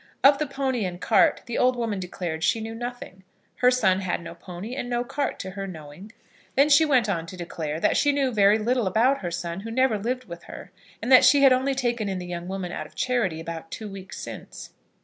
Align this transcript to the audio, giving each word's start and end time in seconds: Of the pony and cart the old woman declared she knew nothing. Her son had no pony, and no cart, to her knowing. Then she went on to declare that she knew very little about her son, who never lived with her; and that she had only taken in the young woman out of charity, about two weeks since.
Of 0.23 0.39
the 0.39 0.47
pony 0.47 0.83
and 0.83 0.99
cart 0.99 1.43
the 1.45 1.59
old 1.59 1.75
woman 1.75 1.99
declared 1.99 2.43
she 2.43 2.59
knew 2.59 2.73
nothing. 2.73 3.21
Her 3.57 3.69
son 3.69 3.99
had 3.99 4.19
no 4.19 4.33
pony, 4.33 4.75
and 4.75 4.89
no 4.89 5.03
cart, 5.03 5.37
to 5.41 5.51
her 5.51 5.67
knowing. 5.67 6.11
Then 6.55 6.69
she 6.69 6.85
went 6.85 7.07
on 7.07 7.27
to 7.27 7.37
declare 7.37 7.79
that 7.79 7.95
she 7.95 8.11
knew 8.11 8.31
very 8.31 8.57
little 8.57 8.87
about 8.87 9.19
her 9.19 9.29
son, 9.29 9.59
who 9.59 9.69
never 9.69 9.99
lived 9.99 10.25
with 10.25 10.45
her; 10.45 10.71
and 11.03 11.11
that 11.11 11.23
she 11.23 11.43
had 11.43 11.53
only 11.53 11.75
taken 11.75 12.09
in 12.09 12.17
the 12.17 12.25
young 12.25 12.47
woman 12.47 12.71
out 12.71 12.87
of 12.87 12.95
charity, 12.95 13.39
about 13.39 13.69
two 13.69 13.87
weeks 13.87 14.19
since. 14.19 14.71